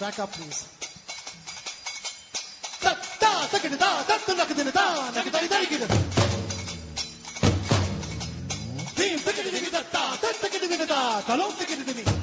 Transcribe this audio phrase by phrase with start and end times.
[0.00, 0.66] Back up, please.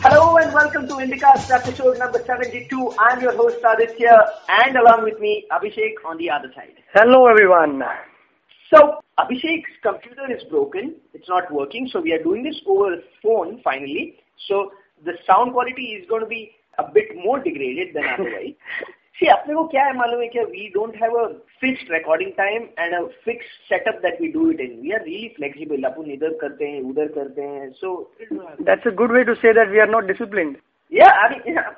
[0.03, 2.93] Hello and welcome to IndiCast episode number 72.
[2.99, 4.19] I'm your host Aditya
[4.49, 6.73] and along with me Abhishek on the other side.
[6.93, 7.81] Hello everyone.
[8.69, 10.95] So Abhishek's computer is broken.
[11.13, 11.87] It's not working.
[11.93, 14.17] So we are doing this over phone finally.
[14.49, 14.71] So
[15.05, 18.54] the sound quality is going to be a bit more degraded than otherwise.
[19.18, 21.26] See, अपने को क्या है मालूम है क्या we don't have a
[21.60, 24.74] fixed recording time and a fixed setup that we do it in.
[24.82, 25.86] We are really flexible.
[25.90, 27.70] अपन इधर करते हैं, उधर करते हैं.
[27.80, 28.08] So
[28.70, 30.58] That's a good way to say that we are not disciplined.
[30.90, 31.70] Yeah, I mean, yeah,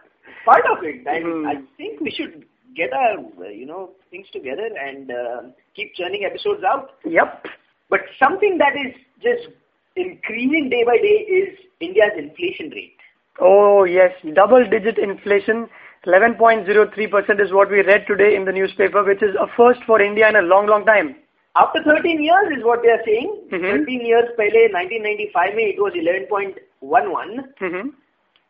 [0.44, 1.06] part of it.
[1.06, 1.46] I, Hmm.
[1.46, 2.44] I think we should
[2.74, 5.42] get our, uh, you know, things together and uh,
[5.76, 6.90] keep churning episodes out.
[7.04, 7.46] Yep.
[7.90, 9.48] But something that is just
[9.96, 12.98] increasing day by day is India's inflation rate.
[13.39, 15.67] Oh yes, double digit inflation.
[16.05, 20.27] 11.03% is what we read today in the newspaper, which is a first for India
[20.27, 21.15] in a long, long time.
[21.55, 23.29] After 13 years is what they are saying.
[23.51, 23.85] Mhm.
[23.85, 27.89] 13 years pehle, 1995 mein it was 11.11 hmm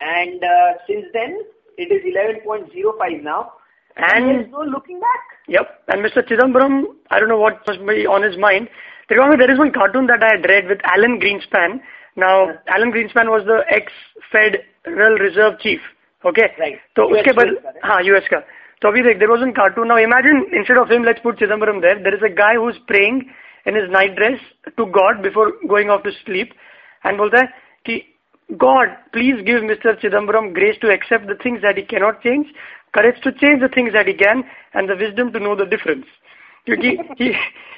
[0.02, 1.40] and uh, since then
[1.78, 3.54] it is 11.05 now.
[3.96, 5.22] And there's no looking back.
[5.48, 5.84] Yep.
[5.90, 6.28] And Mr.
[6.28, 8.70] Chidambaram, I don't know what must be on his mind.
[9.10, 11.82] There is one cartoon that I had read with Alan Greenspan.
[12.17, 15.81] Now, Alan Greenspan was the ex-Federal Reserve Chief.
[16.25, 16.49] Okay?
[16.59, 16.79] Right.
[16.97, 17.85] तो US उसके बाद का, right?
[17.85, 18.39] हाँ US का
[18.83, 21.81] तो अभी देख there was in cartoon now imagine instead of him let's put Chidambaram
[21.81, 23.23] there there is a guy who is praying
[23.67, 24.41] in his night dress
[24.77, 26.51] to God before going of to sleep
[27.07, 27.53] and बोलता है
[27.87, 28.01] कि
[28.51, 32.45] God please give mister Chidambaram grace to accept the things that he cannot change
[32.95, 36.07] courage to change the things that he can and the wisdom to know the difference.
[36.67, 37.33] क्योंकि he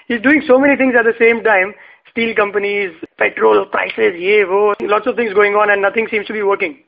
[0.08, 1.74] he's doing so many things at the same time.
[2.10, 4.15] Steel companies, petrol prices,
[4.49, 6.79] वो, lots of things going on and nothing seems to be working.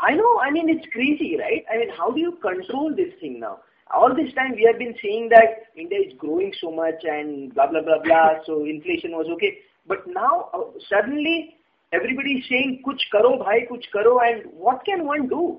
[0.00, 1.64] I know, I mean, it's crazy, right?
[1.72, 3.58] I mean, how do you control this thing now?
[3.92, 7.68] All this time we have been saying that India is growing so much and blah,
[7.68, 9.58] blah, blah, blah, so inflation was okay.
[9.86, 11.56] But now, uh, suddenly,
[11.92, 15.58] everybody is saying, kuch karo bhai, kuch karo, and what can one do?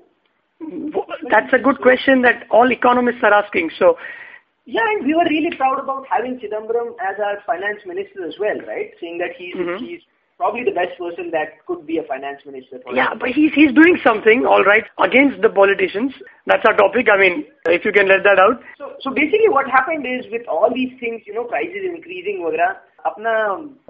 [1.30, 3.70] That's a good question that all economists are asking.
[3.78, 3.96] So,
[4.65, 8.57] Yeah, and we were really proud about having Chidambaram as our finance minister as well,
[8.67, 8.91] right?
[8.99, 9.79] Saying that he's, Mhm.
[9.79, 10.01] he's
[10.37, 12.79] probably the best person that could be a finance minister.
[12.79, 13.17] For yeah, us.
[13.19, 16.13] but he's, he's doing something, all right, against the politicians.
[16.47, 17.07] That's our topic.
[17.13, 18.61] I mean, if you can let that out.
[18.77, 22.75] So, so basically what happened is with all these things, you know, prices increasing, वगैरह,
[23.05, 23.33] अपना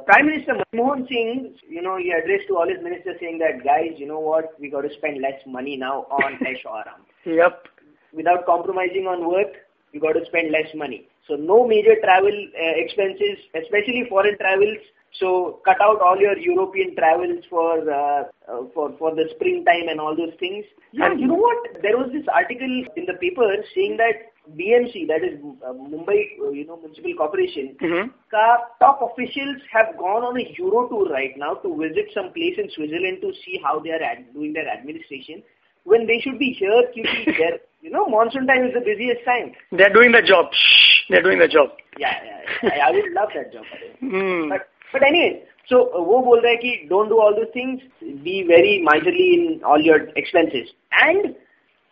[0.06, 3.98] Prime Minister Manmohan Singh, you know, he addressed to all his ministers saying that, guys,
[3.98, 7.02] you know what, we got to spend less money now on Aish Aram.
[7.24, 7.68] Yep.
[8.14, 9.56] Without compromising on work,
[9.93, 11.09] we got to spend less money.
[11.29, 14.79] So no major travel uh, expenses, especially foreign travels.
[15.19, 20.01] So cut out all your European travels for uh, uh, for for the springtime and
[20.01, 20.65] all those things.
[20.93, 21.83] Yeah, And- you know what?
[21.83, 26.51] There was this article in the paper saying that BMC, that is uh, Mumbai, uh,
[26.51, 28.45] you know, Municipal Corporation, hmm ka
[28.79, 32.71] top officials have gone on a Euro tour right now to visit some place in
[32.71, 35.43] Switzerland to see how they are ad- doing their administration
[35.91, 37.59] when they should be here, QT there.
[37.83, 39.53] You know, monsoon time is the busiest time.
[39.73, 40.53] They're doing the job.
[40.53, 41.71] Shh, they're doing the job.
[41.99, 42.71] Yeah, yeah, yeah.
[42.71, 43.65] I, I would love that job.
[44.03, 44.51] Mm.
[44.51, 47.81] But, but anyway, so वो बोल रहा है कि don't do all those things,
[48.25, 50.73] be very miserly in all your expenses.
[50.93, 51.35] And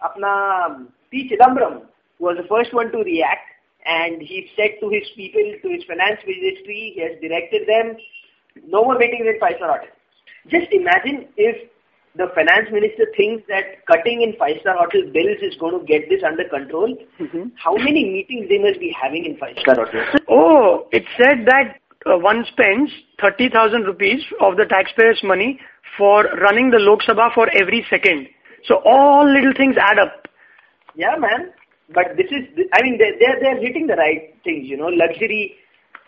[0.04, 0.32] अपना
[0.66, 1.30] um, P.
[1.30, 1.82] Chidambaram
[2.18, 3.48] was the first one to react
[3.86, 7.96] and he said to his people, to his finance ministry, he has directed them,
[8.66, 9.84] no more meetings in five-star.
[10.48, 11.70] Just imagine if
[12.15, 16.21] the finance minister thinks that cutting in five-star hotel bills is going to get this
[16.23, 16.95] under control.
[17.19, 17.51] Mhm.
[17.55, 20.21] How many meetings they must be having in five-star hotels?
[20.29, 25.59] Oh, it said that uh, one spends 30,000 rupees of the taxpayers' money
[25.97, 28.27] for running the Lok Sabha for every second.
[28.67, 30.27] So all little things add up.
[30.95, 31.51] Yeah, man.
[31.93, 34.87] But this is, I mean, they they're they're hitting the right things, you know.
[35.03, 35.43] Luxury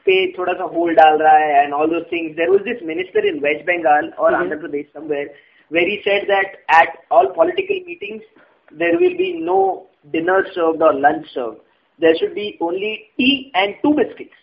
[0.07, 2.35] पे थोड़ा सा hold डाल रहा है and all those things.
[2.37, 4.39] There was this minister in West Bengal or Mhm.
[4.41, 5.27] Andhra Pradesh somewhere
[5.70, 8.22] where he said that at all political meetings
[8.70, 11.58] there will be no dinner served or lunch served.
[11.98, 14.34] There should be only tea and two biscuits.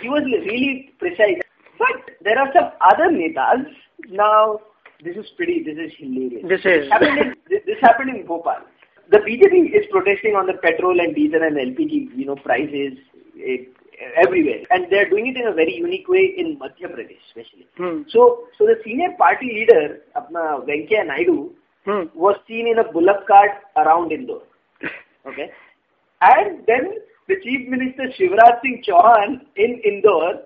[0.00, 1.40] he was really precise.
[1.78, 3.66] But there are some other netas.
[4.08, 4.60] Now,
[5.04, 6.44] this is pretty, this is hilarious.
[6.48, 6.88] This is.
[6.88, 7.34] This happened in,
[7.66, 8.62] this happened in Bhopal.
[9.10, 12.98] The BJP is protesting on the petrol and diesel and LPG, you know, prices.
[13.36, 13.76] It,
[14.16, 14.62] everywhere.
[14.70, 17.66] And they're doing it in a very unique way in Madhya Pradesh, especially.
[17.76, 18.02] Hmm.
[18.08, 21.50] So, so the senior party leader, apna Venkaiah Naidu,
[21.86, 22.06] Hmm.
[22.16, 24.42] was seen in a bullock cart around Indore.
[25.26, 25.50] Okay.
[26.20, 26.94] And then
[27.28, 30.42] the Chief Minister Shivraj Singh Chauhan in Indore,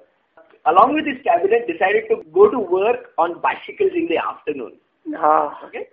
[0.66, 4.72] along with his cabinet, decided to go to work on bicycles in the afternoon.
[5.16, 5.66] Ah.
[5.66, 5.88] Okay.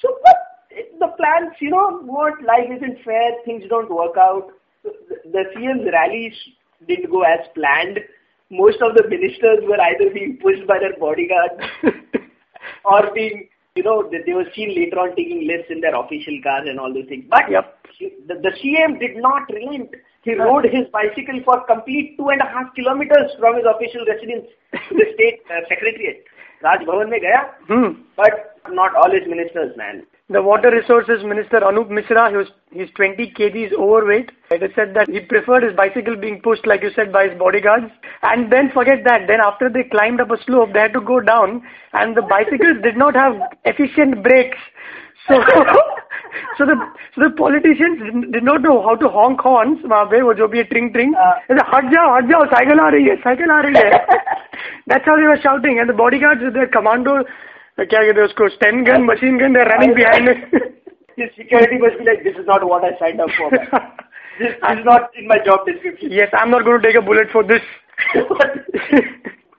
[0.00, 0.36] So, but
[0.98, 4.48] the, plans, you know what, life isn't fair, things don't work out.
[4.82, 4.92] The,
[5.30, 6.34] the CM's rallies
[6.86, 7.98] didn't go as planned.
[8.50, 11.62] Most of the ministers were either being pushed by their bodyguards
[12.84, 16.38] or being, you know, they, they were seen later on taking lifts in their official
[16.42, 17.24] cars and all those things.
[17.28, 17.81] But Yep.
[17.98, 19.90] He- the, the CM did not relent.
[20.22, 24.46] He rode his bicycle for complete two and a half kilometers from his official residence
[24.72, 26.24] to the state uh, secretariat.
[26.62, 28.02] Raj Bhavan mein gaya, Hmm.
[28.16, 30.06] but not all his ministers, man.
[30.30, 34.30] The Water Resources Minister Anup Mishra, he was, he's 20 kgs overweight.
[34.52, 37.36] It is said that he preferred his bicycle being pushed, like you said, by his
[37.36, 37.86] bodyguards.
[38.22, 39.26] And then forget that.
[39.26, 41.62] Then after they climbed up a slope, they had to go down,
[41.94, 43.34] and the bicycles did not have
[43.64, 44.56] efficient brakes.
[45.28, 45.42] So,
[46.57, 46.75] so the
[47.15, 49.83] so the politicians did- did not know how to honk horns.
[49.93, 51.33] वहाँ पे वो जो भी है ट्रिंग ट्रिंग हाँ.
[51.73, 53.91] हट जाओ हट जाओ साइकिल आ रही है साइकिल आ रही है
[54.91, 57.13] That's how they were shouting, and the bodyguards with their commando,
[57.79, 60.29] क्या कहते हैं उसको, sten gun, machine gun, they're running behind.
[61.17, 63.49] His security must be like, this is not what I signed up for.
[63.51, 63.67] man.
[64.39, 66.11] This, this is not in my job description.
[66.21, 67.61] yes, I'm not going to take a bullet for this.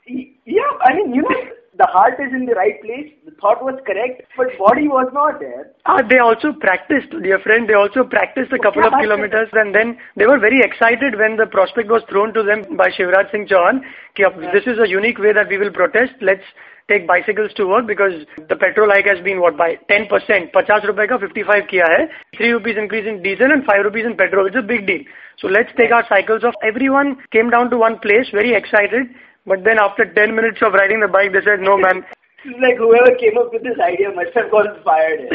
[0.07, 1.37] yeah, I mean, you know,
[1.77, 5.39] the heart is in the right place, the thought was correct, but body was not
[5.41, 5.71] there.
[5.87, 7.69] Ah, they also practiced, dear friend.
[7.69, 11.37] They also practiced a couple of Okay, kilometers, and then they were very excited when
[11.37, 13.81] the prospect was thrown to them by Shivraj Singh Chauhan.
[14.17, 16.15] कि अब this is a unique way that we will protest.
[16.21, 16.43] Let's
[16.89, 20.51] take bicycles to work because the petrol hike has been what by 10 percent.
[20.53, 22.09] 50 रुपए का 55 किया है.
[22.39, 24.47] 3 rupees increase in diesel and 5 rupees in petrol.
[24.47, 25.05] It's a big deal.
[25.41, 26.55] So let's take our cycles off.
[26.65, 29.15] Everyone came down to one place, very excited.
[29.46, 32.06] But then after 10 minutes of riding the bike, they said, no man.
[32.46, 35.32] It's like whoever came up with this idea must have gone fired.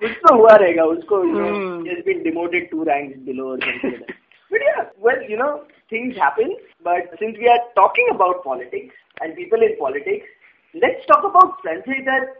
[0.00, 0.84] कुछ तो हुआ रहेगा
[1.84, 4.16] he has been demoted two ranks below or something like that.
[4.50, 6.56] But yeah, well, you know, things happen.
[6.82, 10.26] But since we are talking about politics and people in politics,
[10.74, 12.36] let's talk about Sanjay Dutt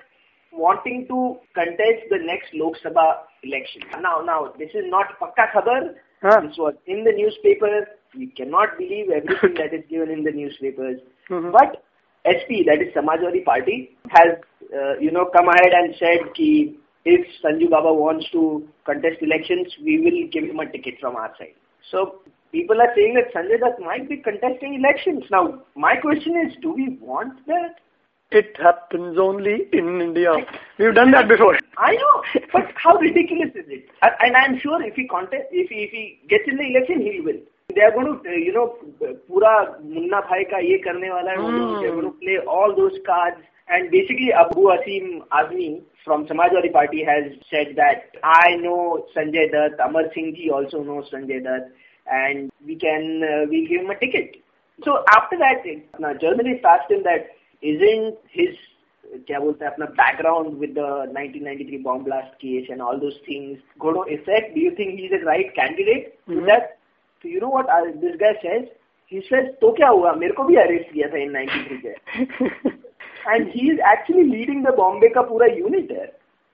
[0.53, 3.07] wanting to contest the next Lok Sabha
[3.45, 3.83] election.
[4.01, 5.95] Now, now, this is not pakka khabar.
[6.23, 6.41] Huh?
[6.41, 7.87] This was in the newspaper
[8.17, 11.01] we cannot believe everything that is given in the newspapers.
[11.31, 11.53] Mhm.
[11.53, 11.83] But
[12.25, 14.37] SP, that is Samajwadi Party, has
[14.75, 19.75] uh, you know come ahead and said ki if Sanju Baba wants to contest elections,
[19.83, 21.55] we will give him a ticket from our side.
[21.91, 22.21] So
[22.53, 25.25] people are saying that Sanjay Dutt might be contesting elections.
[25.31, 27.81] Now, my question is, do we want that?
[28.31, 30.33] It happens only in India.
[30.79, 31.59] We've done that before.
[31.77, 32.23] I know,
[32.53, 33.89] but how ridiculous is it?
[34.01, 37.03] And, and I'm sure if he contest, if he, if he gets in the election,
[37.03, 37.41] he will
[37.76, 38.68] They are going to, uh, you know,
[39.30, 39.52] पूरा
[39.86, 41.82] मुन्ना भाई का ये करने वाला है वो लोग.
[41.82, 43.42] They're going to play all those cards.
[43.70, 45.08] And basically, Abu Asim
[45.40, 50.82] Azmi from Samajwadi Party has said that I know Sanjay Dutt, Amar Singh ji also
[50.82, 51.68] knows Sanjay Dutt,
[52.20, 54.38] and we can uh, we give him a ticket.
[54.86, 55.68] So after that,
[56.00, 57.28] now journalist asked him that
[57.62, 58.56] isn't his
[59.28, 60.88] क्या बोलते हैं अपना background with the
[61.18, 64.56] 1993 bomb blast case and all those things going to affect?
[64.56, 66.46] Do you think he's the right candidate to Mhm.
[67.22, 67.22] that?
[67.22, 68.68] So you know what uh, this guy says?
[69.06, 71.94] He says तो क्या हुआ मेरे को भी arrest किया था in 93 के
[73.28, 76.08] and he is actually leading the Bombay का पूरा unit है.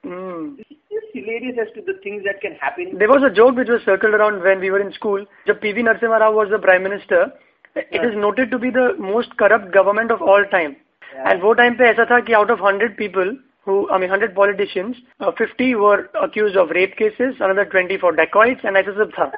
[0.03, 0.55] Hmm.
[0.89, 2.97] It's hilarious as to the things that can happen.
[2.97, 5.25] There was a joke which was circled around when we were in school.
[5.47, 7.31] जब PV Narasimha Rao was the prime minister,
[7.75, 10.75] it is noted to be the most corrupt government of all time.
[11.15, 11.31] Yeah.
[11.31, 14.35] And वो time पे ऐसा था कि out of 100 people who, I mean 100
[14.35, 19.11] politicians, uh, 50 were accused of rape cases, another 20 for dacoits, and ऐसा सब
[19.11, 19.31] था.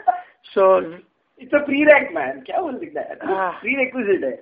[0.54, 0.96] So
[1.40, 2.44] It's a prereq, man.
[2.46, 3.18] क्या बोल सकता है?
[3.24, 3.54] Ah.
[3.62, 4.38] Prerequisite है.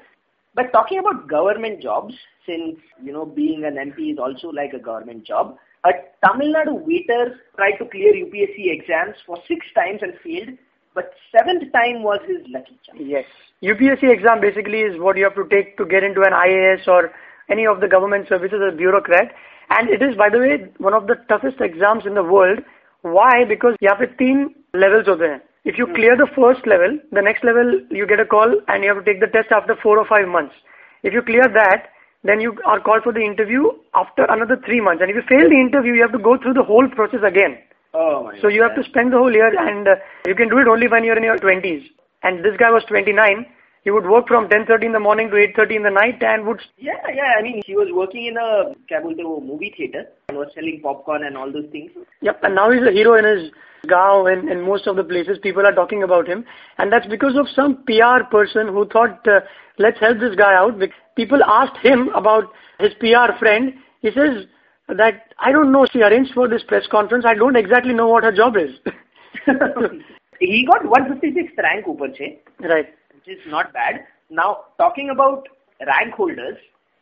[0.55, 2.13] But talking about government jobs,
[2.45, 5.93] since you know being an MP is also like a government job, a
[6.25, 10.57] Tamil Nadu waiter tried to clear UPSC exams for six times and failed,
[10.93, 12.99] but seventh time was his lucky chance.
[12.99, 13.25] Yes.
[13.63, 17.11] UPSC exam basically is what you have to take to get into an IAS or
[17.49, 19.33] any of the government services as a bureaucrat.
[19.69, 22.59] And it is, by the way, one of the toughest exams in the world.
[23.01, 23.43] Why?
[23.45, 25.41] Because यहाँ पे तीन levels होते हैं.
[25.68, 28.88] If you clear the first level, the next level you get a call and you
[28.88, 30.54] have to take the test after four or five months.
[31.02, 31.92] If you clear that,
[32.24, 35.02] then you are called for the interview after another three months.
[35.02, 37.58] And if you fail the interview, you have to go through the whole process again.
[37.92, 40.56] Oh my So you have to spend the whole year and uh, you can do
[40.56, 41.84] it only when you're in your 20s.
[42.22, 43.44] And this guy was 29.
[43.84, 46.60] He would work from 10.30 in the morning to 8.30 in the night and would...
[46.76, 47.34] Yeah, yeah.
[47.38, 51.36] I mean, he was working in a Kabul movie theater and was selling popcorn and
[51.36, 51.90] all those things.
[52.20, 52.40] Yep.
[52.42, 53.50] And now he's a hero in his
[53.86, 56.44] Gao and, in most of the places people are talking about him.
[56.78, 59.40] And that's because of some PR person who thought, uh,
[59.78, 60.74] let's help this guy out.
[61.16, 63.74] People asked him about his PR friend.
[64.02, 64.46] He says
[64.88, 67.24] that, I don't know, she arranged for this press conference.
[67.26, 68.70] I don't exactly know what her job is.
[70.40, 72.10] he got 156th rank, Upar
[72.60, 72.86] Right
[73.26, 74.04] which is not bad.
[74.30, 75.48] Now, talking about
[75.86, 76.56] rank holders,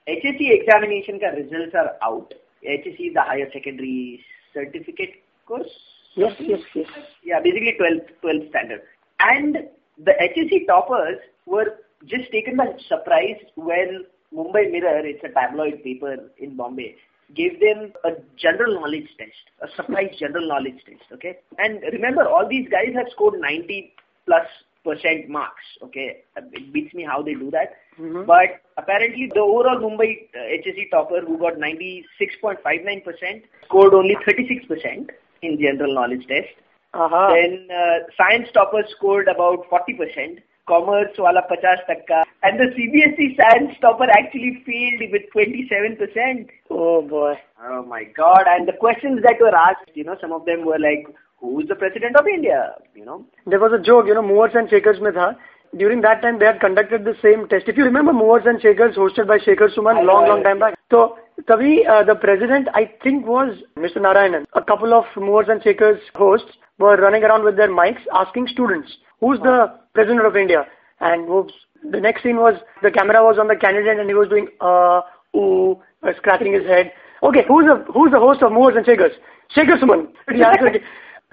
[0.08, 2.32] HSC examination ka results are out.
[2.66, 4.20] HSC is the higher secondary
[4.54, 5.68] certificate course.
[6.14, 6.86] Yes, yes, yes.
[7.24, 8.80] Yeah, basically 12th, 12th standard.
[9.20, 9.56] And
[10.02, 14.04] the HSC toppers were just taken by surprise when
[14.34, 16.96] Mumbai Mirror, it's a tabloid paper in Bombay,
[17.34, 19.32] gave them a general knowledge test,
[19.62, 21.38] a surprise general knowledge test, okay?
[21.58, 23.92] And remember, all these guys have scored 90
[24.26, 24.46] plus
[24.86, 26.06] percent marks, okay?
[26.36, 27.76] It beats me how they do that.
[28.00, 28.26] Mhm.
[28.26, 35.10] But apparently, the overall Mumbai uh, HSC topper, who got 96.59%, scored only 36%
[35.42, 36.54] in general knowledge test.
[36.94, 37.28] Uh-huh.
[37.34, 43.76] Then uh, science topper scored about 40%, commerce wala 50 takka, and the CBSE science
[43.80, 46.48] topper actually failed with 27%.
[46.70, 47.34] Oh boy.
[47.62, 50.78] Oh my god, and the questions that were asked, you know, some of them were
[50.78, 51.06] like,
[51.46, 52.74] who is the president of India?
[52.94, 55.36] You know, There was a joke, you know, movers and shakers mein tha.
[55.76, 57.68] During that time, they had conducted the same test.
[57.68, 60.78] If you remember movers and shakers hosted by Shekhar Suman I long, long time back.
[60.90, 63.98] So, Tavi, uh, the president, I think was Mr.
[63.98, 64.46] Narayanan.
[64.54, 68.96] A couple of movers and shakers hosts were running around with their mics asking students,
[69.20, 69.58] who's the
[69.94, 70.66] president of India?
[71.00, 71.52] And whoops,
[71.90, 75.02] the next scene was the camera was on the candidate and he was doing, uh,
[75.36, 76.92] ooh, uh, scratching his head.
[77.22, 79.12] Okay, who's the, who's the host of movers and shakers?
[79.54, 80.08] Shekhar Suman.
[80.26, 80.80] The answer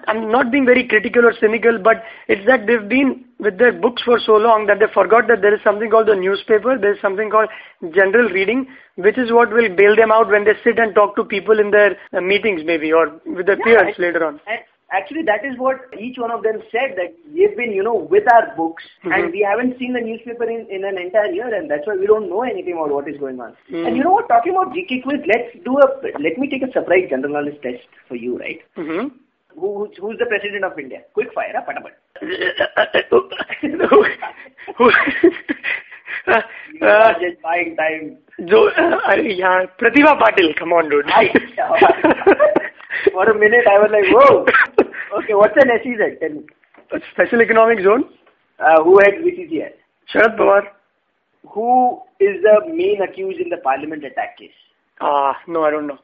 [0.06, 4.02] I'm not being very critical or cynical, but it's that they've been with their books
[4.02, 7.00] for so long that they forgot that there is something called the newspaper, there is
[7.00, 7.48] something called
[7.94, 11.24] general reading, which is what will bail them out when they sit and talk to
[11.24, 14.40] people in their uh, meetings maybe or with their Yeah, peers and- later on.
[14.46, 14.60] And
[14.92, 18.24] actually, that is what each one of them said that we've been, you know, with
[18.32, 19.12] our books Mhm.
[19.14, 22.06] and we haven't seen the newspaper in, in an entire year, and that's why we
[22.06, 23.56] don't know anything about what is going on.
[23.70, 23.86] Mm.
[23.88, 24.28] And you know what?
[24.28, 25.86] Talking about GK quiz, let's do a
[26.20, 28.60] let me take a surprise general knowledge test for you, right?
[28.76, 29.08] hmm
[29.58, 31.02] who, who's, who's the president of India?
[31.12, 31.62] Quick fire, huh?
[31.66, 31.94] Patapat.
[34.76, 34.90] who,
[36.26, 36.40] uh,
[36.82, 38.18] uh, just buying time.
[38.48, 41.06] Jo, uh, yeah, Pratibha Patil, come on, dude.
[41.08, 41.28] I,
[43.12, 44.46] for a minute, I was like, whoa.
[45.18, 46.18] Okay, what's an SEZ?
[46.20, 46.46] Tell me.
[46.92, 48.04] A special Economic Zone.
[48.58, 49.70] Uh, who heads BCCI?
[50.12, 50.62] Sharad Pawar.
[51.50, 54.50] Who is the main accused in the parliament attack case?
[55.00, 55.98] Ah, uh, no, I don't know.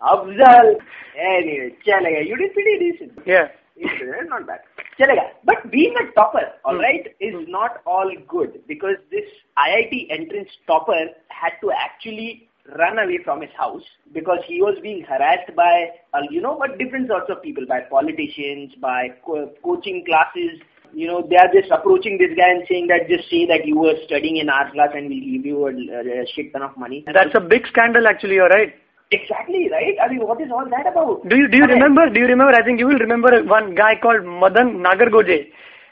[0.00, 0.74] Afzal.
[1.18, 2.26] Anyway, chalega.
[2.26, 3.18] You did pretty decent.
[3.26, 4.60] yeah It's not bad.
[4.98, 5.28] Chalega.
[5.44, 6.68] But being a topper, Hmm.
[6.76, 9.24] alright, is not all good because this
[9.58, 10.98] IIT entrance topper
[11.28, 12.48] had to actually
[12.78, 16.78] run away from his house because he was being harassed by, uh, you know, but
[16.78, 20.58] different sorts of people, by politicians, by co- coaching classes.
[20.92, 23.78] You know, they are just approaching this guy and saying that just say that you
[23.78, 27.04] were studying in art class and we'll give you a, a shit ton of money.
[27.12, 28.74] that's a big scandal actually you're right
[29.12, 29.94] Exactly, right?
[30.02, 31.28] I mean, what is all that about?
[31.28, 31.74] Do you do you Okay.
[31.74, 32.08] remember?
[32.10, 32.52] Do you remember?
[32.58, 35.46] I think you will remember one guy called Madan Nagargoje.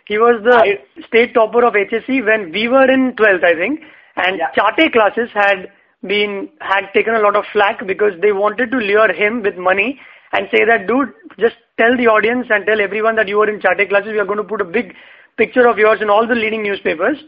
[0.07, 3.83] He was the I- state topper of HSC when we were in 12th, I think.
[4.17, 4.51] And Yeah.
[4.59, 5.71] Chate classes had
[6.15, 10.01] been had taken a lot of flack because they wanted to lure him with money
[10.33, 13.61] and say that, dude, just tell the audience and tell everyone that you were in
[13.61, 14.13] Chate classes.
[14.13, 14.95] We are going to put a big
[15.37, 17.25] picture of yours in all the leading newspapers.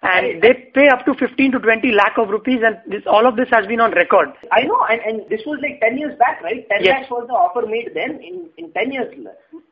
[0.00, 3.34] And they pay up to 15 to 20 lakh of rupees, and this all of
[3.34, 4.28] this has been on record.
[4.52, 6.62] I know, and, and this was like 10 years back, right?
[6.70, 7.00] 10 Yes.
[7.00, 9.12] lakhs was the offer made then in, in 10 years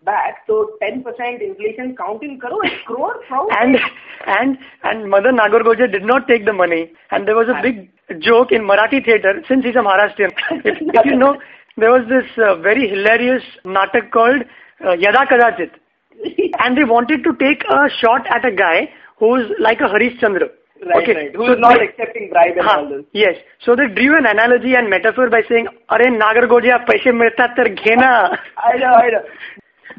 [0.05, 0.43] back.
[0.49, 1.07] So 10%
[1.41, 3.79] inflation counting crore, crore from and
[4.27, 6.91] and and Madan Nagargoje did not take the money.
[7.13, 7.89] And there was a big
[8.21, 10.33] joke in Marathi theatre since he's a Maharashtrian.
[10.65, 11.37] if, if you know,
[11.77, 14.43] there was this uh, very hilarious natak called
[14.85, 15.71] uh, Yada Kadachit,
[16.59, 20.49] and they wanted to take a shot at a guy who's like a Harishchandra?
[20.85, 21.15] Right, okay.
[21.15, 21.35] right.
[21.35, 23.05] Who's so not accepting bribe and all this.
[23.13, 23.37] Yes.
[23.65, 28.39] So they drew an analogy and metaphor by saying, Are Nagargodia paise milta tar ghena.
[28.59, 29.23] I know, I know.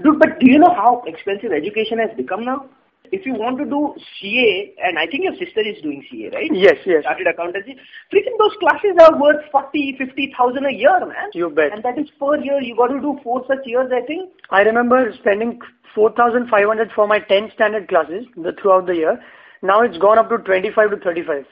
[0.03, 2.69] Dude, but do you know how expensive education has become now?
[3.11, 6.51] If you want to do CA, and I think your sister is doing CA, right?
[6.53, 7.03] Yes, yes.
[7.03, 7.75] Started accountancy.
[8.13, 11.29] Freaking those classes are worth 40, 50,000 a year, man.
[11.33, 11.71] You bet.
[11.73, 12.59] And that is per year.
[12.61, 14.29] You got to do four such years, I think.
[14.49, 15.59] I remember spending
[15.95, 19.19] 4,500 for my 10 standard classes the, throughout the year.
[19.63, 21.45] Now it's gone up to 25 to 35,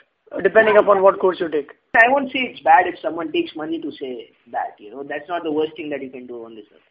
[0.43, 1.71] depending upon what course you take.
[1.95, 5.01] I won't say it's bad if someone takes money to say that, you know.
[5.01, 6.81] That's not the worst thing that you can do on this earth.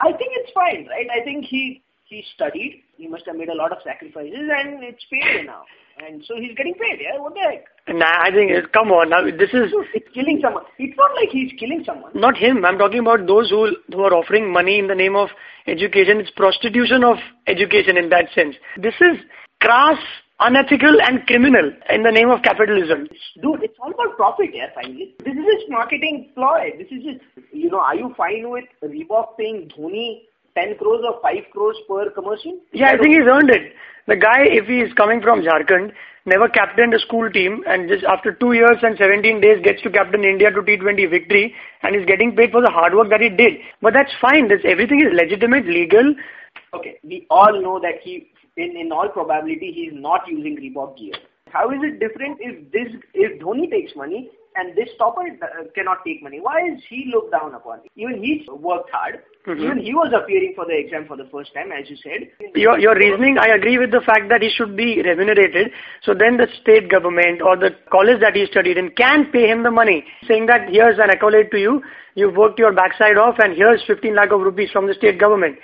[0.00, 1.06] I think it's fine, right?
[1.14, 2.82] I think he he studied.
[2.96, 5.62] He must have made a lot of sacrifices, and it's paid now.
[5.98, 7.00] And so he's getting paid.
[7.00, 7.64] Yeah, what the heck?
[7.88, 10.64] Nah, I think, it, come on, now this is it's killing someone.
[10.78, 12.12] It's not like he's killing someone.
[12.14, 12.64] not him.
[12.64, 15.28] I'm talking about those who, who are offering money in the name of
[15.66, 16.18] education.
[16.18, 18.56] It's prostitution of education in that sense.
[18.76, 19.18] This is
[19.60, 19.98] crass,
[20.40, 23.06] unethical and criminal in the name of capitalism.
[23.40, 25.14] Dude, it's all about profit, yeah, finally.
[25.24, 26.72] This is just marketing ploy.
[26.76, 27.20] This is just,
[27.52, 30.22] you know, are you fine with Reebok paying Dhoni
[30.56, 32.58] 10 crores or 5 crores per commercial?
[32.72, 33.72] Yeah, I think he's earned it.
[34.06, 35.92] The guy, if he is coming from Jharkhand
[36.26, 39.90] never captained a school team and just after two years and 17 days gets to
[39.90, 43.28] captain India to T20 victory and is getting paid for the hard work that he
[43.28, 43.60] did.
[43.82, 44.48] But that's fine.
[44.48, 46.14] That's, everything is legitimate, legal.
[46.72, 50.96] Okay, we all know that he, in, in all probability, he is not using Reebok
[50.96, 51.14] gear.
[51.50, 56.04] How is it different if this, if Dhoni takes money and this stopper uh, cannot
[56.06, 56.40] take money?
[56.40, 57.80] Why is he looked down upon?
[57.96, 59.20] Even he worked hard.
[59.46, 59.60] Mhm.
[59.60, 62.28] Even he was appearing for the exam for the first time, as you said.
[62.54, 65.70] Your, your reasoning, I agree with the fact that he should be remunerated.
[66.02, 69.62] So then the state government or the college that he studied in can pay him
[69.62, 71.82] the money, saying that here's an accolade to you,
[72.14, 75.58] you've worked your backside off and here's 15 lakh of rupees from the state government.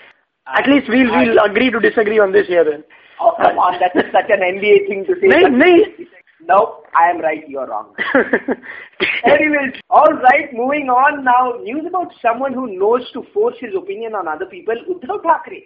[0.46, 2.84] At least we'll, we'll agree to disagree on this here then.
[3.20, 5.28] Oh, come on, that's such an MBA thing to say.
[5.28, 6.06] Nahi, nahi.
[6.42, 7.94] No, I am right, you are wrong.
[9.24, 11.62] Anyways, all right, moving on now.
[11.62, 14.74] News about someone who knows to force his opinion on other people.
[14.88, 15.64] Uddhav Thackeray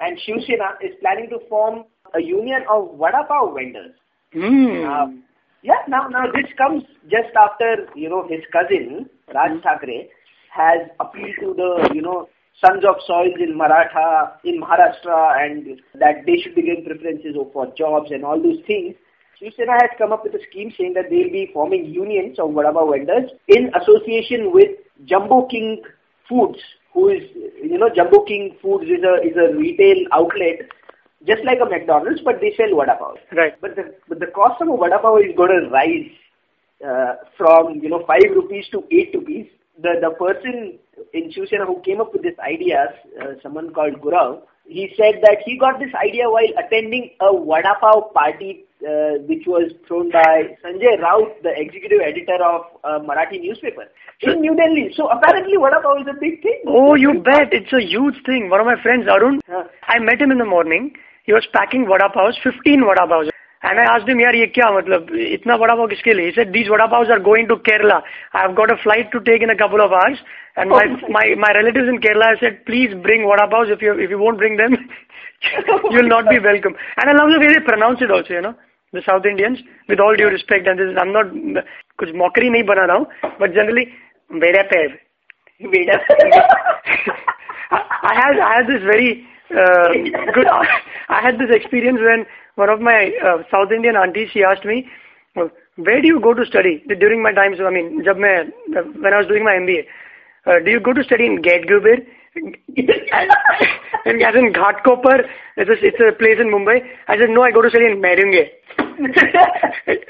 [0.00, 3.92] and Shiv Sena is planning to form a union of vada pav vendors.
[4.32, 4.84] Hmm.
[4.84, 5.22] Um,
[5.62, 10.08] yeah, now now this comes just after you know his cousin Raj Thackeray
[10.52, 12.28] has appealed to the you know
[12.64, 17.66] sons of soils in Maratha in Maharashtra and that they should be given preferences for
[17.76, 18.94] jobs and all those things.
[19.40, 22.72] Shiv has come up with a scheme saying that they'll be forming unions of vada
[22.72, 25.82] pav vendors in association with Jumbo King
[26.28, 26.58] Foods,
[26.92, 27.22] who is
[27.62, 30.68] you know Jumbo King Foods is a is a retail outlet
[31.26, 33.16] just like a McDonald's, but they sell vada pav.
[33.32, 33.58] Right.
[33.60, 36.10] But the but the cost of a vada pav is going to rise
[36.86, 39.46] uh, from you know five rupees to eight rupees.
[39.80, 40.78] The the person
[41.14, 45.38] in Shiv who came up with this idea, uh, someone called Gurav, he said that
[45.44, 50.56] he got this idea while attending a vada pav party uh, which was thrown by
[50.64, 53.84] Sanjay Raut, the executive editor of a Marathi newspaper
[54.22, 54.92] in New Delhi.
[54.96, 56.62] So apparently vada pav is a big thing.
[56.66, 57.52] Oh, you bet.
[57.52, 58.48] It's a huge thing.
[58.48, 59.64] One of my friends, Arun, Huh.
[59.88, 60.92] I met him in the morning.
[61.24, 63.29] He was packing vada pavs, 15 vada pavs.
[63.70, 65.10] And I आज दिम यार ये क्या मतलब?
[65.30, 66.28] इतना बड़ा पाव किसके लिए?
[66.28, 69.42] इसे these vada pav are going to Kerala I have got a flight to take
[69.42, 70.22] in a couple of hours
[70.58, 73.94] and my my my relatives in Kerala I said please bring vada pav if you
[73.98, 77.58] if you won't bring them you will not be welcome and I love the way
[77.68, 78.52] pronounce it also you know
[78.94, 81.64] the South Indians with all due respect and this I am not
[81.98, 83.86] कुछ mockery नहीं बना रहा हूँ but generally
[84.30, 84.98] vada pav
[85.62, 85.98] vada
[88.02, 89.10] I have I have this very
[89.50, 90.46] Um, good.
[90.46, 94.88] I had this experience when one of my uh, South Indian aunties she asked me,
[95.34, 98.82] "Where do you go to study during my time?" So I mean, jab main, uh,
[99.02, 99.86] when I was doing my MBA,
[100.46, 102.06] uh, do you go to study in Gadgubir?
[102.34, 102.56] and
[104.22, 106.80] as in Ghatkopar, it's a, it's a place in Mumbai.
[107.08, 108.48] I said, no, I go to study in Merunge.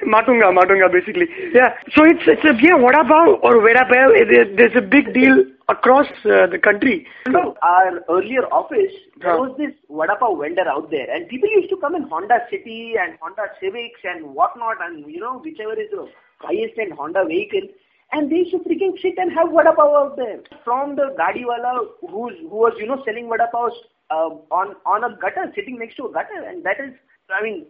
[0.07, 1.29] Matunga, Matunga, basically.
[1.55, 1.75] Yeah.
[1.95, 4.13] So it's, it's a, yeah, what about or where about?
[4.57, 7.07] There's a big deal across uh, the country.
[7.27, 11.71] So our earlier office, there was this vada pav vendor out there, and people used
[11.71, 15.91] to come in Honda City and Honda Civics and whatnot, and you know whichever is
[15.93, 16.09] the
[16.41, 17.69] highest end Honda vehicle,
[18.13, 20.41] and they used to freaking sit and have vada pav out there.
[20.65, 23.79] From the gadiwala who's who was you know selling vada pavs
[24.11, 26.93] uh, on on a gutter, sitting next to a gutter, and that is,
[27.31, 27.67] I mean,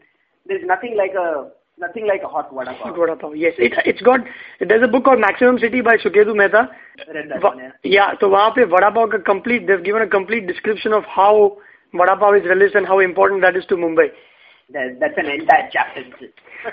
[0.47, 2.96] there's nothing like a nothing like a hot vada pav.
[2.96, 3.36] Vada pav.
[3.36, 4.20] Yes, it it's got.
[4.60, 6.70] There's a book called Maximum City by Suketu Mehta.
[7.14, 7.72] Read that Va- one, yeah.
[7.84, 9.68] yeah, so वहाँ पे vada pav का complete.
[9.68, 11.58] They've given a complete description of how
[11.94, 14.08] vada pav is released and how important that is to Mumbai.
[14.74, 16.02] That, that's an entire chapter.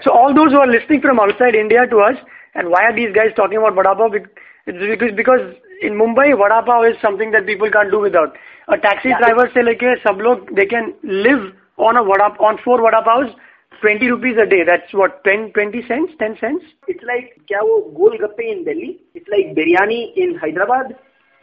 [0.04, 2.16] So all those who are listening from outside India to us,
[2.54, 4.12] and why are these guys talking about vada pav?
[4.12, 4.30] Bec-
[4.66, 5.40] It's because because
[5.82, 8.36] in Mumbai vada pav is something that people can't do without.
[8.68, 9.18] A taxi Yeah.
[9.22, 11.42] driver से लेके सब लोग they can live
[11.88, 13.34] on a vada on four vada pavs,
[13.81, 14.63] 20 rupees a day.
[14.63, 16.63] That's what ten, twenty cents, 10 cents.
[16.87, 18.99] It's like क्या वो गोल in Delhi.
[19.13, 20.95] It's like biryani in Hyderabad,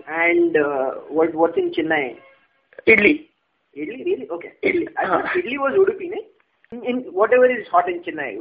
[0.09, 2.17] and uh, what what's in Chennai?
[2.87, 3.29] Idli.
[3.77, 4.29] Idli, really?
[4.31, 4.53] Okay.
[4.65, 4.87] Idli.
[5.03, 5.23] Uh-huh.
[5.37, 6.21] Idli was Udupi, ne?
[6.73, 8.37] In, in whatever is hot in Chennai,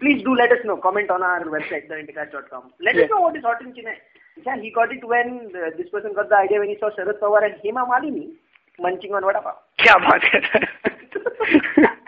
[0.00, 0.76] please do let us know.
[0.76, 2.72] Comment on our website, theindicast.com.
[2.80, 3.96] Let us know what is hot in Chennai.
[4.44, 7.18] Yeah, he got it when uh, this person got the idea when he saw Sharad
[7.20, 8.32] Pawar and Hema Malini
[8.78, 9.56] munching on vada pav.
[9.78, 11.96] Kya baat hai?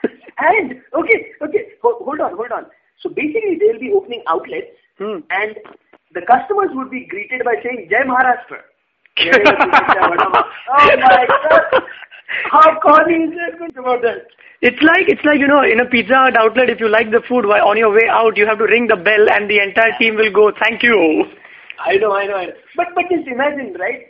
[0.43, 2.67] and okay, okay, hold on, hold on.
[3.01, 5.21] So basically, they'll be opening outlets, Hmm.
[5.31, 5.57] and
[6.15, 8.61] the customers would be greeted by saying "Jai Maharashtra."
[9.19, 10.45] Whenever they get their vada pav.
[10.69, 11.83] oh my God!
[12.51, 13.59] How corny is that?
[13.59, 14.27] Think about that.
[14.63, 17.21] It's like it's like you know in a Pizza Hut outlet if you like the
[17.29, 19.93] food while on your way out you have to ring the bell and the entire
[19.99, 21.25] team will go thank you.
[21.85, 22.53] I know, I know, I know.
[22.77, 24.07] But but just imagine, right?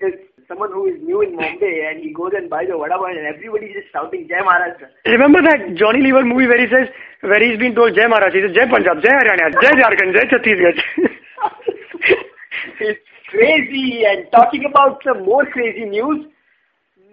[0.53, 3.25] Someone who is new in Mumbai and he goes and buys a vada pav and
[3.25, 6.93] everybody's just shouting "Jai Maharashtra." Remember that Johnny Lever movie where he says
[7.25, 10.27] where he's been told Jai Maharashtra, he says Jai Punjab, Jai Haryana, Jai Jharkhand, Jai
[10.29, 10.77] Chhattisgarh.
[12.81, 14.05] it's crazy.
[14.07, 16.27] And talking about some more crazy news,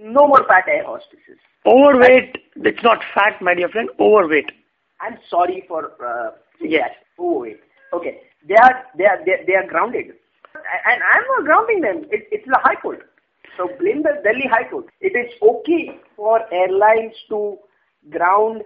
[0.02, 1.40] no more fat air hostesses.
[1.66, 4.52] overweight, it's not fat, my dear friend, overweight.
[5.02, 6.92] I'm sorry for uh, Yes.
[7.18, 7.60] overweight.
[7.94, 12.04] Okay, they are they are they, they are grounded, and I'm not grounding them.
[12.12, 13.09] It, it's the High Court.
[13.60, 14.86] So blame the Delhi High Court.
[15.02, 17.58] It is okay for airlines to
[18.10, 18.64] ground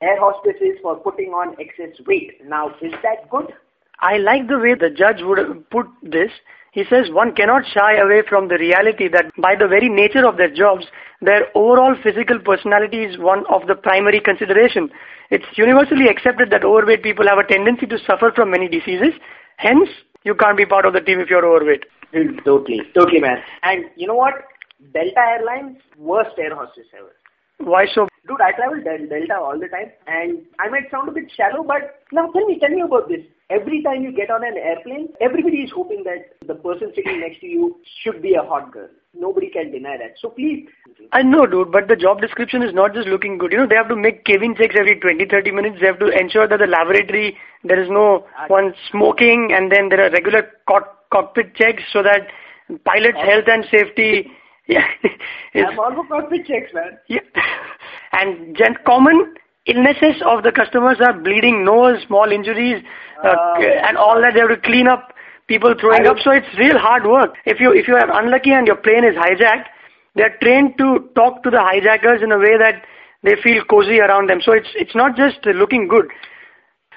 [0.00, 2.40] air hostesses for putting on excess weight.
[2.46, 3.52] Now, is that good?
[3.98, 6.30] I like the way the judge would put this.
[6.72, 10.38] He says one cannot shy away from the reality that by the very nature of
[10.38, 10.86] their jobs,
[11.20, 14.88] their overall physical personality is one of the primary consideration.
[15.30, 19.12] It's universally accepted that overweight people have a tendency to suffer from many diseases.
[19.58, 19.90] Hence,
[20.24, 21.84] you can't be part of the team if you're overweight.
[22.14, 23.38] Mm, totally, totally, man.
[23.62, 24.34] And you know what?
[24.92, 27.12] Delta Airlines, worst air hostess ever.
[27.58, 28.08] Why so?
[28.26, 31.62] Dude, I travel Del- Delta all the time, and I might sound a bit shallow,
[31.62, 33.20] but now tell me, tell me about this.
[33.50, 37.40] Every time you get on an airplane, everybody is hoping that the person sitting next
[37.40, 38.88] to you should be a hot girl.
[39.12, 40.14] Nobody can deny that.
[40.20, 40.68] So please,
[41.12, 43.50] I know, dude, but the job description is not just looking good.
[43.50, 45.78] You know, they have to make cabin checks every 20, 30 minutes.
[45.80, 50.06] They have to ensure that the lavatory, there is no one smoking, and then there
[50.06, 52.28] are regular cock- cockpit checks so that
[52.84, 54.30] pilot's health and safety,
[54.68, 54.84] yeah,
[55.66, 56.98] I'm all for cockpit checks, man.
[57.08, 57.20] yeah.
[58.12, 59.34] And gen- common
[59.66, 62.82] illnesses of the customers are bleeding nose, small injuries,
[63.24, 64.34] uh, Uh, and all that.
[64.34, 65.12] They have to clean up
[65.46, 66.16] people throwing I up.
[66.22, 67.34] So it's real hard work.
[67.44, 69.66] If you if you are unlucky and your plane is hijacked,
[70.14, 72.84] they are trained to talk to the hijackers in a way that
[73.22, 74.40] they feel cozy around them.
[74.44, 76.06] So it's it's not just looking good.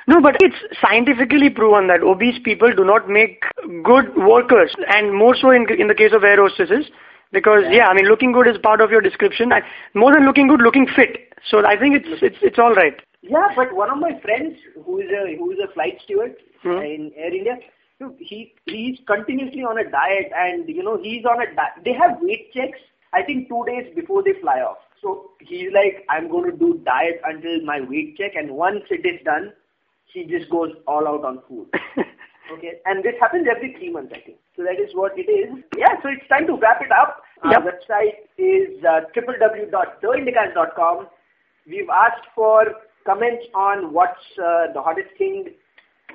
[0.07, 3.43] No, but it's scientifically proven that obese people do not make
[3.83, 6.91] good workers, and more so in in the case of air hostesses.
[7.31, 9.51] Because yeah, I mean, looking good is part of your description.
[9.51, 9.63] And
[9.93, 11.33] more than looking good, looking fit.
[11.49, 12.99] So I think it's it's it's all right.
[13.21, 16.77] Yeah, but one of my friends who is a who is a flight steward Hmm.
[16.79, 17.57] in Air India,
[18.19, 21.73] he he's continuously on a diet, and you know he's on a diet.
[21.83, 22.79] They have weight checks.
[23.13, 24.77] I think two days before they fly off.
[25.01, 29.05] So he's like, I'm going to do diet until my weight check, and once it
[29.05, 29.51] is done,
[30.13, 31.67] he just goes all out on food.
[32.51, 34.37] Okay, and this happens every three months, I think.
[34.55, 35.63] So that is what it is.
[35.77, 37.23] Yeah, so it's time to wrap it up.
[37.41, 37.63] Our Yep.
[37.63, 41.07] website is uh, www.theindicast.com.
[41.67, 42.65] We've asked for
[43.05, 45.53] comments on what's uh, the hottest thing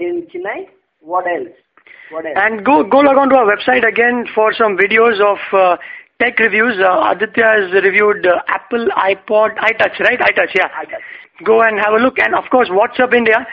[0.00, 0.68] in Chennai.
[1.00, 1.56] What else?
[2.10, 2.36] What else?
[2.36, 5.76] And go go log on to our website again for some videos of uh,
[6.20, 6.76] tech reviews.
[6.78, 10.18] Uh, Aditya has reviewed uh, Apple, iPod, iTouch, right?
[10.20, 10.68] iTouch, yeah.
[10.84, 11.02] iTouch.
[11.44, 12.18] Go and have a look.
[12.18, 13.46] And of course, What's Up India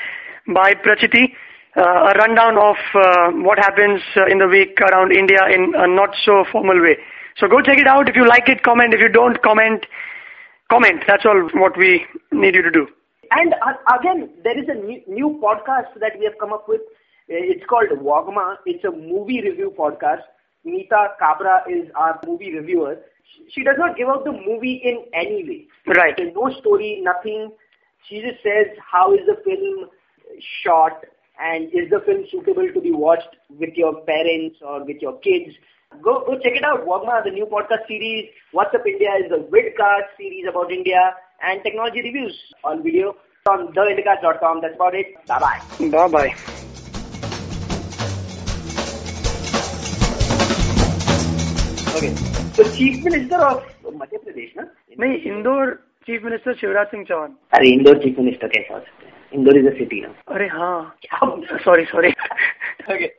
[0.54, 1.34] by Prachiti.
[1.78, 5.86] Uh, a rundown of uh, what happens uh, in the week around India in a
[5.88, 6.96] not so formal way.
[7.38, 8.08] So go check it out.
[8.08, 8.94] If you like it, comment.
[8.94, 9.86] If you don't, comment.
[10.72, 11.04] Comment.
[11.06, 12.88] That's all what we need you to do.
[13.32, 16.80] And uh, again, there is a new, new podcast that we have come up with.
[17.30, 18.56] Uh, It's called Wagma.
[18.66, 20.22] It's a movie review podcast.
[20.64, 22.98] Nita Cabra is our movie reviewer.
[23.34, 25.68] She- She does not give out the movie in any way.
[25.94, 26.16] Right.
[26.16, 27.52] There's no story, nothing.
[28.08, 29.90] She just says how is the film
[30.65, 31.05] shot
[31.39, 35.55] and is the film suitable to be watched with your parents or with your kids.
[36.03, 36.87] Go go check it out.
[36.87, 38.29] Wagma, the new podcast series.
[38.53, 43.17] What's Up India is a vidcast series about India and technology reviews on video
[43.49, 44.61] on theindicast.com.
[44.63, 45.07] That's about it.
[45.27, 45.89] Bye bye.
[45.91, 47.41] Bye bye.
[51.93, 52.15] Okay.
[52.57, 53.63] So Chief Minister of
[54.01, 54.65] Madhya Pradesh, na?
[55.01, 55.73] नहीं Indore
[56.07, 59.05] chief minister Shivraj Singh Chouhan अरे Indore chief minister कैसा हो सकता है है
[59.36, 60.98] Indore is a city अरे हाँ
[61.66, 62.12] sorry sorry.